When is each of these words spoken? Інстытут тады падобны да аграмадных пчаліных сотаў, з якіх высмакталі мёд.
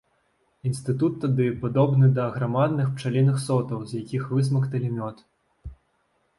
Інстытут 0.69 1.13
тады 1.25 1.45
падобны 1.65 2.09
да 2.17 2.23
аграмадных 2.31 2.91
пчаліных 2.95 3.37
сотаў, 3.47 3.87
з 3.93 4.03
якіх 4.03 4.23
высмакталі 4.35 4.93
мёд. 4.99 5.27